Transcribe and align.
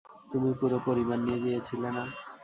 তুমি 0.31 0.49
পুরো 0.59 0.77
পরিবার 0.87 1.17
নিয়ে 1.25 1.39
গিয়েছিলে 1.43 1.89
না? 1.91 2.03